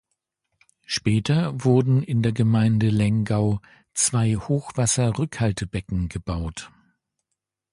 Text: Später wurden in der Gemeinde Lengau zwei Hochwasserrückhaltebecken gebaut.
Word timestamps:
Später 0.87 1.63
wurden 1.63 2.01
in 2.01 2.23
der 2.23 2.31
Gemeinde 2.31 2.89
Lengau 2.89 3.61
zwei 3.93 4.33
Hochwasserrückhaltebecken 4.33 6.09
gebaut. 6.09 6.71